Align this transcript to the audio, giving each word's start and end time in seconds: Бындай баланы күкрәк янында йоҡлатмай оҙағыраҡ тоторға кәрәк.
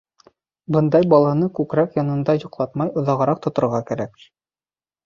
Бындай 0.75 1.05
баланы 1.15 1.51
күкрәк 1.59 2.01
янында 2.01 2.37
йоҡлатмай 2.45 2.93
оҙағыраҡ 3.03 3.47
тоторға 3.47 3.85
кәрәк. 3.93 4.31